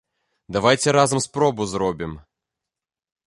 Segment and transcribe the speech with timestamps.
[0.55, 2.17] Давайце разам спробу зробім.